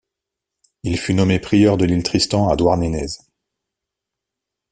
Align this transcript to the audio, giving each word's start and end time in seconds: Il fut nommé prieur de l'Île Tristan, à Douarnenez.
Il 0.81 0.97
fut 0.97 1.13
nommé 1.13 1.37
prieur 1.39 1.77
de 1.77 1.85
l'Île 1.85 2.01
Tristan, 2.01 2.49
à 2.49 2.55
Douarnenez. 2.55 3.05